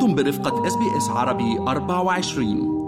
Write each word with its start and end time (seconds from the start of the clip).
أنتم 0.00 0.14
برفقة 0.14 0.66
إس 0.66 0.76
بي 0.76 0.96
إس 0.96 1.08
عربي 1.08 1.58
24 1.58 2.80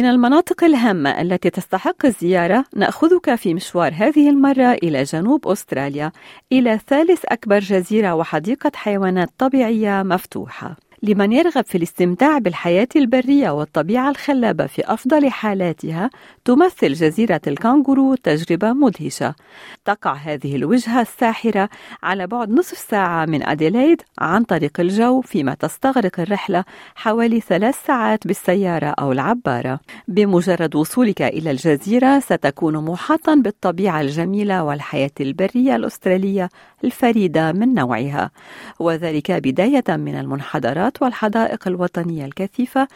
من 0.00 0.06
المناطق 0.06 0.64
الهامة 0.64 1.20
التي 1.20 1.50
تستحق 1.50 2.06
الزيارة 2.06 2.64
نأخذك 2.76 3.34
في 3.34 3.54
مشوار 3.54 3.92
هذه 3.94 4.30
المرة 4.30 4.72
إلى 4.72 5.02
جنوب 5.02 5.48
أستراليا 5.48 6.12
إلى 6.52 6.78
ثالث 6.88 7.24
أكبر 7.24 7.58
جزيرة 7.58 8.14
وحديقة 8.14 8.72
حيوانات 8.74 9.30
طبيعية 9.38 10.02
مفتوحة. 10.02 10.85
لمن 11.02 11.32
يرغب 11.32 11.64
في 11.64 11.78
الاستمتاع 11.78 12.38
بالحياة 12.38 12.88
البرية 12.96 13.50
والطبيعة 13.50 14.10
الخلابة 14.10 14.66
في 14.66 14.82
أفضل 14.84 15.30
حالاتها 15.30 16.10
تمثل 16.44 16.92
جزيرة 16.92 17.40
الكانغورو 17.46 18.14
تجربة 18.14 18.72
مدهشة. 18.72 19.34
تقع 19.86 20.14
هذه 20.14 20.56
الوجهة 20.56 21.00
الساحرة 21.00 21.68
على 22.02 22.26
بعد 22.26 22.50
نصف 22.50 22.78
ساعة 22.78 23.26
من 23.26 23.42
أديلايد 23.48 24.02
عن 24.18 24.44
طريق 24.44 24.80
الجو 24.80 25.20
فيما 25.20 25.54
تستغرق 25.54 26.20
الرحلة 26.20 26.64
حوالي 26.94 27.40
ثلاث 27.40 27.86
ساعات 27.86 28.26
بالسيارة 28.26 28.86
أو 28.86 29.12
العبارة. 29.12 29.80
بمجرد 30.08 30.74
وصولك 30.74 31.22
إلى 31.22 31.50
الجزيرة 31.50 32.18
ستكون 32.18 32.76
محاطا 32.76 33.34
بالطبيعة 33.34 34.00
الجميلة 34.00 34.64
والحياة 34.64 35.10
البرية 35.20 35.76
الأسترالية 35.76 36.48
الفريدة 36.84 37.52
من 37.52 37.74
نوعها. 37.74 38.30
وذلك 38.80 39.32
بداية 39.32 39.84
من 39.88 40.14
المنحدرات 40.16 41.02
والحدائق 41.02 41.68
الوطنية 41.68 42.24
الكثيفة 42.24 42.88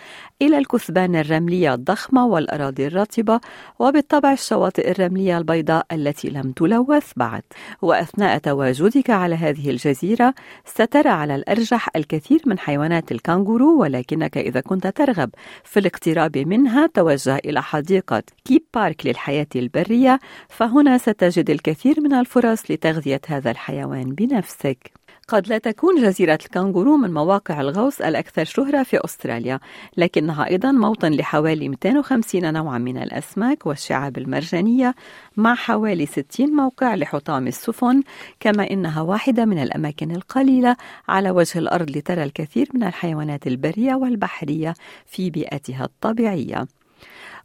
إلى 0.42 0.58
الكثبان 0.58 1.16
الرملية 1.16 1.74
الضخمة 1.74 2.26
والأراضي 2.26 2.86
الرطبة 2.86 3.40
وبالطبع 3.78 4.32
الشواطئ 4.32 4.90
الرملية 4.90 5.38
البيضاء 5.38 5.86
التي 5.92 6.28
لم 6.28 6.52
تلوث. 6.52 6.79
بعد 7.16 7.42
وأثناء 7.82 8.38
تواجدك 8.38 9.10
على 9.10 9.34
هذه 9.34 9.70
الجزيرة 9.70 10.34
سترى 10.64 11.08
على 11.08 11.34
الأرجح 11.34 11.88
الكثير 11.96 12.42
من 12.46 12.58
حيوانات 12.58 13.12
الكانغورو 13.12 13.80
ولكنك 13.80 14.38
إذا 14.38 14.60
كنت 14.60 14.86
ترغب 14.86 15.30
في 15.64 15.80
الاقتراب 15.80 16.38
منها 16.38 16.86
توجه 16.86 17.36
إلى 17.36 17.62
حديقة 17.62 18.22
كيب 18.44 18.64
بارك 18.74 19.06
للحياة 19.06 19.46
البرية. 19.56 20.20
فهنا 20.48 20.98
ستجد 20.98 21.50
الكثير 21.50 22.00
من 22.00 22.12
الفرص 22.12 22.70
لتغذية 22.70 23.20
هذا 23.26 23.50
الحيوان 23.50 24.14
بنفسك. 24.14 24.99
قد 25.30 25.48
لا 25.48 25.58
تكون 25.58 26.02
جزيرة 26.02 26.38
الكانغورو 26.44 26.96
من 26.96 27.14
مواقع 27.14 27.60
الغوص 27.60 28.00
الأكثر 28.00 28.44
شهرة 28.44 28.82
في 28.82 29.04
أستراليا، 29.04 29.60
لكنها 29.96 30.46
أيضا 30.46 30.72
موطن 30.72 31.12
لحوالي 31.12 31.68
250 31.68 32.52
نوعا 32.52 32.78
من 32.78 32.96
الأسماك 32.96 33.66
والشعاب 33.66 34.18
المرجانية 34.18 34.94
مع 35.36 35.54
حوالي 35.54 36.06
60 36.06 36.56
موقع 36.56 36.94
لحطام 36.94 37.46
السفن، 37.46 38.02
كما 38.40 38.70
إنها 38.70 39.02
واحدة 39.02 39.44
من 39.44 39.62
الأماكن 39.62 40.10
القليلة 40.10 40.76
على 41.08 41.30
وجه 41.30 41.58
الأرض 41.58 41.90
لترى 41.90 42.22
الكثير 42.22 42.68
من 42.74 42.82
الحيوانات 42.82 43.46
البرية 43.46 43.94
والبحرية 43.94 44.74
في 45.06 45.30
بيئتها 45.30 45.84
الطبيعية. 45.84 46.79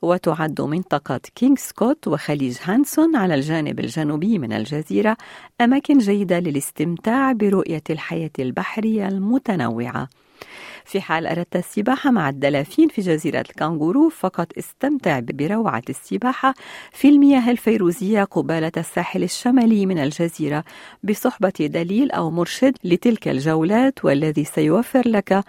وتعد 0.05 0.61
منطقة 0.61 1.19
كينغسكوت 1.35 2.07
وخليج 2.07 2.57
هانسون 2.63 3.15
على 3.15 3.33
الجانب 3.33 3.79
الجنوبي 3.79 4.39
من 4.39 4.53
الجزيرة 4.53 5.17
أماكن 5.61 5.97
جيدة 5.97 6.39
للاستمتاع 6.39 7.31
برؤية 7.31 7.83
الحياة 7.89 8.31
البحرية 8.39 9.07
المتنوعة. 9.07 10.09
في 10.85 11.01
حال 11.01 11.27
أردت 11.27 11.55
السباحة 11.55 12.11
مع 12.11 12.29
الدلافين 12.29 12.87
في 12.87 13.01
جزيرة 13.01 13.39
الكانغورو 13.39 14.09
فقط 14.09 14.47
استمتع 14.57 15.19
بروعة 15.19 15.83
السباحة 15.89 16.53
في 16.91 17.09
المياه 17.09 17.51
الفيروزية 17.51 18.23
قبالة 18.23 18.71
الساحل 18.77 19.23
الشمالي 19.23 19.85
من 19.85 19.97
الجزيرة 19.97 20.63
بصحبة 21.03 21.53
دليل 21.59 22.11
أو 22.11 22.31
مرشد 22.31 22.77
لتلك 22.83 23.27
الجولات 23.27 24.05
والذي 24.05 24.43
سيوفر 24.45 25.01
لك 25.05 25.43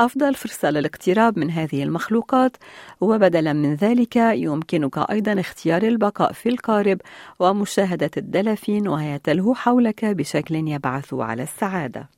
أفضل 0.00 0.34
فرصة 0.34 0.70
للاقتراب 0.70 1.38
من 1.38 1.50
هذه 1.50 1.82
المخلوقات. 1.82 2.56
وبدلا 3.00 3.52
من 3.52 3.74
ذلك 3.74 4.16
يمكنك 4.16 4.98
أيضا 5.10 5.40
اختيار 5.40 5.82
البقاء 5.82 6.32
في 6.32 6.48
القارب 6.48 7.00
ومشاهدة 7.38 8.10
الدلافين 8.16 8.88
وهي 8.88 9.18
تلهو 9.18 9.54
حولك 9.54 10.04
بشكل 10.04 10.54
يبعث 10.54 11.14
على 11.14 11.42
السعادة. 11.42 12.08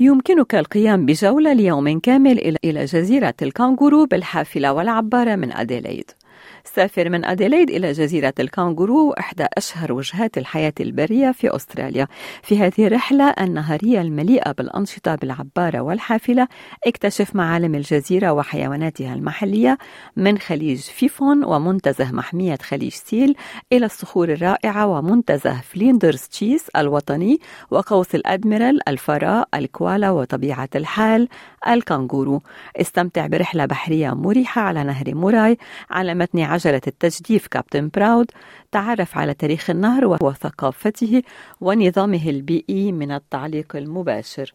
يمكنك 0.00 0.54
القيام 0.54 1.06
بجولة 1.06 1.52
ليوم 1.52 2.00
كامل 2.00 2.56
إلى 2.64 2.84
جزيرة 2.84 3.34
الكانغورو 3.42 4.06
بالحافلة 4.06 4.72
والعبارة 4.72 5.36
من 5.36 5.52
أديلايد 5.52 6.10
سافر 6.64 7.08
من 7.08 7.24
أديلايد 7.24 7.70
إلى 7.70 7.92
جزيرة 7.92 8.34
الكانغورو 8.40 9.12
إحدى 9.12 9.46
أشهر 9.56 9.92
وجهات 9.92 10.38
الحياة 10.38 10.72
البرية 10.80 11.32
في 11.32 11.56
أستراليا. 11.56 12.06
في 12.42 12.58
هذه 12.58 12.86
الرحلة 12.86 13.30
النهارية 13.30 14.00
المليئة 14.00 14.52
بالأنشطة 14.52 15.14
بالعبارة 15.14 15.80
والحافلة 15.80 16.48
اكتشف 16.86 17.36
معالم 17.36 17.74
الجزيرة 17.74 18.32
وحيواناتها 18.32 19.14
المحلية 19.14 19.78
من 20.16 20.38
خليج 20.38 20.80
فيفون 20.80 21.44
ومنتزه 21.44 22.12
محمية 22.12 22.58
خليج 22.62 22.92
سيل 22.92 23.36
إلى 23.72 23.86
الصخور 23.86 24.32
الرائعة 24.32 24.86
ومنتزه 24.86 25.60
فليندرز 25.60 26.20
تشيس 26.22 26.68
الوطني 26.76 27.40
وقوس 27.70 28.14
الأدميرال 28.14 28.88
الفراء 28.88 29.48
الكوالا 29.54 30.10
وطبيعة 30.10 30.68
الحال 30.74 31.28
الكانغورو. 31.68 32.42
استمتع 32.76 33.26
برحلة 33.26 33.66
بحرية 33.66 34.10
مريحة 34.10 34.62
على 34.62 34.84
نهر 34.84 35.14
موراي 35.14 35.58
على 35.90 36.14
متن 36.14 36.53
عجلة 36.54 36.80
التجديف 36.86 37.46
كابتن 37.46 37.90
براود 37.94 38.30
تعرف 38.72 39.18
على 39.18 39.34
تاريخ 39.34 39.70
النهر 39.70 40.06
وثقافته 40.06 41.22
ونظامه 41.60 42.30
البيئي 42.30 42.92
من 42.92 43.10
التعليق 43.10 43.76
المباشر. 43.76 44.54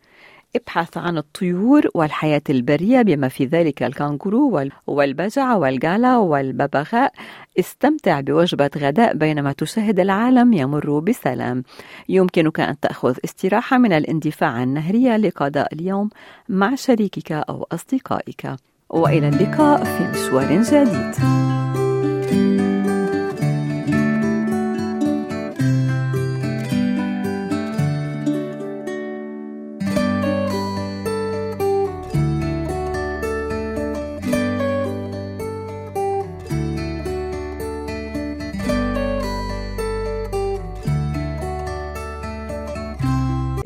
ابحث 0.55 0.97
عن 0.97 1.17
الطيور 1.17 1.87
والحياة 1.95 2.41
البرية 2.49 3.01
بما 3.01 3.27
في 3.27 3.45
ذلك 3.45 3.83
الكانغورو 3.83 4.67
والبجع 4.87 5.55
والجالا 5.55 6.17
والببغاء. 6.17 7.13
استمتع 7.59 8.19
بوجبة 8.19 8.69
غداء 8.77 9.17
بينما 9.17 9.51
تشاهد 9.51 9.99
العالم 9.99 10.53
يمر 10.53 10.99
بسلام. 10.99 11.63
يمكنك 12.09 12.59
أن 12.59 12.79
تأخذ 12.79 13.17
استراحة 13.25 13.77
من 13.77 13.93
الاندفاع 13.93 14.63
النهرية 14.63 15.17
لقضاء 15.17 15.73
اليوم 15.73 16.09
مع 16.49 16.75
شريكك 16.75 17.31
أو 17.31 17.67
أصدقائك. 17.71 18.55
وإلى 18.89 19.29
اللقاء 19.29 19.83
في 19.83 20.03
مشوار 20.11 20.61
جديد. 20.61 21.58